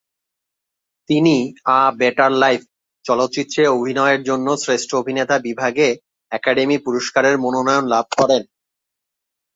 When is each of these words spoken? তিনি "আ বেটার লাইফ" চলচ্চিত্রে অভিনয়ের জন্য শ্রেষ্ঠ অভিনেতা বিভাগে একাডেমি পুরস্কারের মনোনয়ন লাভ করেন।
তিনি 1.09 1.35
"আ 1.69 1.79
বেটার 1.99 2.31
লাইফ" 2.43 2.61
চলচ্চিত্রে 3.05 3.63
অভিনয়ের 3.75 4.21
জন্য 4.23 4.47
শ্রেষ্ঠ 4.63 4.89
অভিনেতা 4.95 5.35
বিভাগে 5.47 5.87
একাডেমি 6.31 6.77
পুরস্কারের 6.85 7.35
মনোনয়ন 7.37 7.85
লাভ 7.93 8.05
করেন। 8.17 8.43